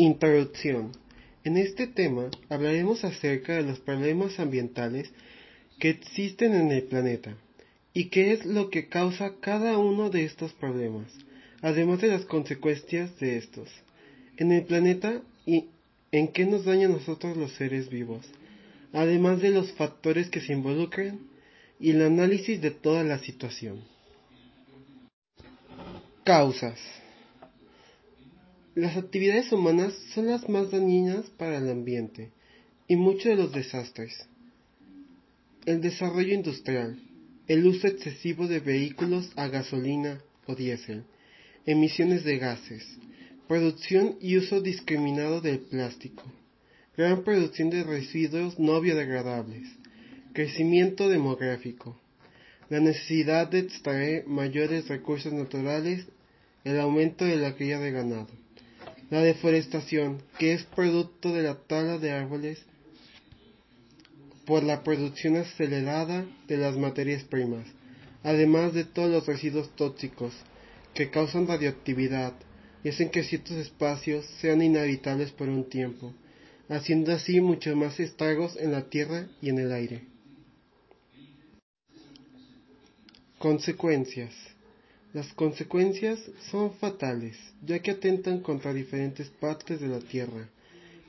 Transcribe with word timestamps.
Introducción. 0.00 0.92
En 1.42 1.56
este 1.56 1.88
tema 1.88 2.30
hablaremos 2.48 3.02
acerca 3.02 3.56
de 3.56 3.64
los 3.64 3.80
problemas 3.80 4.38
ambientales 4.38 5.10
que 5.80 5.90
existen 5.90 6.54
en 6.54 6.70
el 6.70 6.84
planeta 6.84 7.36
y 7.92 8.04
qué 8.04 8.30
es 8.30 8.46
lo 8.46 8.70
que 8.70 8.86
causa 8.86 9.34
cada 9.40 9.76
uno 9.76 10.08
de 10.08 10.24
estos 10.24 10.52
problemas, 10.52 11.12
además 11.62 12.00
de 12.00 12.06
las 12.06 12.24
consecuencias 12.26 13.18
de 13.18 13.38
estos 13.38 13.68
en 14.36 14.52
el 14.52 14.66
planeta 14.66 15.20
y 15.44 15.64
en 16.12 16.28
qué 16.28 16.46
nos 16.46 16.64
daña 16.64 16.86
a 16.86 16.90
nosotros 16.90 17.36
los 17.36 17.54
seres 17.54 17.90
vivos, 17.90 18.24
además 18.92 19.40
de 19.40 19.50
los 19.50 19.72
factores 19.72 20.30
que 20.30 20.40
se 20.40 20.52
involucran 20.52 21.18
y 21.80 21.90
el 21.90 22.02
análisis 22.02 22.60
de 22.60 22.70
toda 22.70 23.02
la 23.02 23.18
situación. 23.18 23.82
Causas. 26.22 26.78
Las 28.78 28.96
actividades 28.96 29.50
humanas 29.50 29.92
son 30.14 30.28
las 30.28 30.48
más 30.48 30.70
dañinas 30.70 31.28
para 31.30 31.58
el 31.58 31.68
ambiente 31.68 32.30
y 32.86 32.94
muchos 32.94 33.24
de 33.24 33.34
los 33.34 33.50
desastres. 33.50 34.14
El 35.66 35.80
desarrollo 35.80 36.32
industrial, 36.32 36.96
el 37.48 37.66
uso 37.66 37.88
excesivo 37.88 38.46
de 38.46 38.60
vehículos 38.60 39.32
a 39.34 39.48
gasolina 39.48 40.22
o 40.46 40.54
diésel, 40.54 41.02
emisiones 41.66 42.22
de 42.22 42.38
gases, 42.38 42.86
producción 43.48 44.14
y 44.20 44.36
uso 44.36 44.60
discriminado 44.60 45.40
del 45.40 45.58
plástico, 45.58 46.22
gran 46.96 47.24
producción 47.24 47.70
de 47.70 47.82
residuos 47.82 48.60
no 48.60 48.80
biodegradables, 48.80 49.66
crecimiento 50.32 51.08
demográfico, 51.08 52.00
la 52.70 52.78
necesidad 52.78 53.48
de 53.48 53.58
extraer 53.58 54.28
mayores 54.28 54.86
recursos 54.86 55.32
naturales, 55.32 56.06
el 56.62 56.78
aumento 56.78 57.24
de 57.24 57.38
la 57.38 57.56
cría 57.56 57.80
de 57.80 57.90
ganado. 57.90 58.47
La 59.10 59.22
deforestación, 59.22 60.22
que 60.38 60.52
es 60.52 60.64
producto 60.64 61.32
de 61.32 61.42
la 61.42 61.54
tala 61.54 61.98
de 61.98 62.10
árboles 62.10 62.62
por 64.44 64.62
la 64.62 64.82
producción 64.82 65.36
acelerada 65.36 66.26
de 66.46 66.56
las 66.58 66.76
materias 66.76 67.24
primas, 67.24 67.66
además 68.22 68.74
de 68.74 68.84
todos 68.84 69.10
los 69.10 69.26
residuos 69.26 69.74
tóxicos 69.76 70.34
que 70.94 71.10
causan 71.10 71.46
radioactividad 71.46 72.34
y 72.84 72.90
hacen 72.90 73.10
que 73.10 73.24
ciertos 73.24 73.56
espacios 73.56 74.26
sean 74.40 74.62
inhabitables 74.62 75.30
por 75.32 75.48
un 75.48 75.68
tiempo, 75.68 76.12
haciendo 76.68 77.12
así 77.12 77.40
muchos 77.40 77.74
más 77.76 77.98
estragos 78.00 78.56
en 78.56 78.72
la 78.72 78.90
tierra 78.90 79.26
y 79.40 79.48
en 79.48 79.58
el 79.58 79.72
aire. 79.72 80.02
Consecuencias 83.38 84.34
las 85.14 85.32
consecuencias 85.32 86.20
son 86.50 86.74
fatales, 86.74 87.36
ya 87.64 87.78
que 87.78 87.92
atentan 87.92 88.40
contra 88.40 88.74
diferentes 88.74 89.28
partes 89.28 89.80
de 89.80 89.88
la 89.88 90.00
Tierra, 90.00 90.48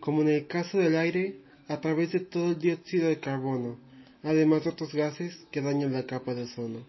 como 0.00 0.22
en 0.22 0.28
el 0.28 0.46
caso 0.46 0.78
del 0.78 0.96
aire, 0.96 1.36
a 1.68 1.80
través 1.80 2.12
de 2.12 2.20
todo 2.20 2.50
el 2.50 2.58
dióxido 2.58 3.08
de 3.08 3.20
carbono, 3.20 3.78
además 4.22 4.64
de 4.64 4.70
otros 4.70 4.92
gases 4.92 5.36
que 5.50 5.60
dañan 5.60 5.92
la 5.92 6.06
capa 6.06 6.34
de 6.34 6.42
ozono. 6.42 6.84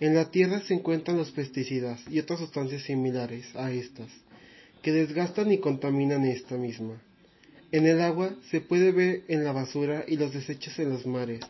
En 0.00 0.14
la 0.14 0.30
Tierra 0.30 0.60
se 0.62 0.74
encuentran 0.74 1.16
los 1.16 1.30
pesticidas 1.30 2.02
y 2.10 2.18
otras 2.18 2.40
sustancias 2.40 2.82
similares 2.82 3.46
a 3.54 3.70
estas, 3.70 4.10
que 4.82 4.92
desgastan 4.92 5.52
y 5.52 5.58
contaminan 5.58 6.24
esta 6.24 6.56
misma. 6.56 7.00
En 7.70 7.86
el 7.86 8.00
agua 8.00 8.34
se 8.50 8.60
puede 8.60 8.90
ver 8.90 9.22
en 9.28 9.44
la 9.44 9.52
basura 9.52 10.04
y 10.06 10.16
los 10.16 10.34
desechos 10.34 10.78
en 10.80 10.90
los 10.90 11.06
mares, 11.06 11.40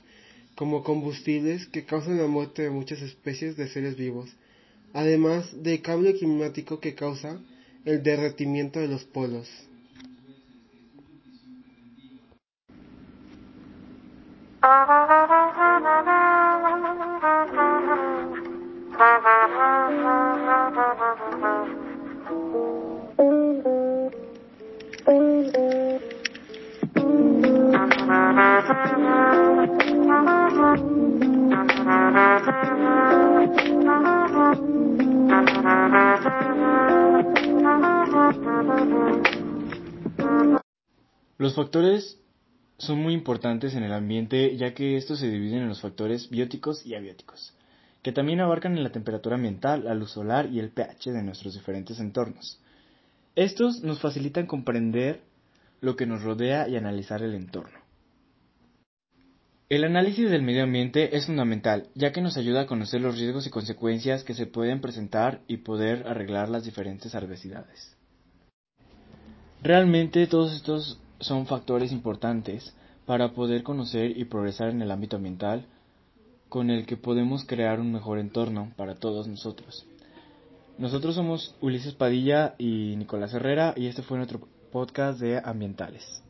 como 0.54 0.84
combustibles 0.84 1.66
que 1.68 1.84
causan 1.84 2.18
la 2.18 2.26
muerte 2.26 2.62
de 2.62 2.70
muchas 2.70 3.00
especies 3.00 3.56
de 3.56 3.68
seres 3.68 3.96
vivos 3.96 4.30
además 4.94 5.62
del 5.62 5.82
cambio 5.82 6.16
climático 6.16 6.80
que 6.80 6.94
causa 6.94 7.38
el 7.84 8.02
derretimiento 8.02 8.80
de 8.80 8.88
los 8.88 9.04
polos. 9.04 9.50
Los 41.36 41.54
factores 41.54 42.18
son 42.78 42.98
muy 42.98 43.12
importantes 43.12 43.74
en 43.74 43.82
el 43.82 43.92
ambiente 43.92 44.56
ya 44.56 44.72
que 44.72 44.96
estos 44.96 45.18
se 45.18 45.28
dividen 45.28 45.62
en 45.62 45.68
los 45.68 45.80
factores 45.80 46.30
bióticos 46.30 46.86
y 46.86 46.94
abióticos, 46.94 47.54
que 48.02 48.12
también 48.12 48.40
abarcan 48.40 48.76
en 48.76 48.82
la 48.82 48.92
temperatura 48.92 49.36
ambiental, 49.36 49.84
la 49.84 49.94
luz 49.94 50.12
solar 50.12 50.48
y 50.50 50.58
el 50.58 50.70
pH 50.70 51.12
de 51.12 51.22
nuestros 51.22 51.54
diferentes 51.54 52.00
entornos. 52.00 52.60
Estos 53.36 53.82
nos 53.82 54.00
facilitan 54.00 54.46
comprender 54.46 55.20
lo 55.80 55.96
que 55.96 56.06
nos 56.06 56.22
rodea 56.22 56.68
y 56.68 56.76
analizar 56.76 57.22
el 57.22 57.34
entorno. 57.34 57.78
El 59.68 59.84
análisis 59.84 60.30
del 60.30 60.42
medio 60.42 60.62
ambiente 60.62 61.16
es 61.16 61.26
fundamental, 61.26 61.88
ya 61.94 62.12
que 62.12 62.20
nos 62.20 62.36
ayuda 62.36 62.62
a 62.62 62.66
conocer 62.66 63.00
los 63.00 63.18
riesgos 63.18 63.46
y 63.46 63.50
consecuencias 63.50 64.22
que 64.22 64.34
se 64.34 64.46
pueden 64.46 64.80
presentar 64.80 65.40
y 65.48 65.58
poder 65.58 66.06
arreglar 66.06 66.48
las 66.48 66.64
diferentes 66.64 67.14
adversidades. 67.14 67.96
Realmente 69.64 70.26
todos 70.26 70.52
estos 70.52 70.98
son 71.20 71.46
factores 71.46 71.90
importantes 71.90 72.74
para 73.06 73.32
poder 73.32 73.62
conocer 73.62 74.10
y 74.14 74.26
progresar 74.26 74.68
en 74.68 74.82
el 74.82 74.90
ámbito 74.90 75.16
ambiental 75.16 75.64
con 76.50 76.68
el 76.68 76.84
que 76.84 76.98
podemos 76.98 77.46
crear 77.46 77.80
un 77.80 77.90
mejor 77.90 78.18
entorno 78.18 78.74
para 78.76 78.96
todos 78.96 79.26
nosotros. 79.26 79.86
Nosotros 80.76 81.14
somos 81.14 81.54
Ulises 81.62 81.94
Padilla 81.94 82.56
y 82.58 82.94
Nicolás 82.98 83.32
Herrera 83.32 83.72
y 83.74 83.86
este 83.86 84.02
fue 84.02 84.18
nuestro 84.18 84.46
podcast 84.70 85.18
de 85.18 85.40
ambientales. 85.42 86.23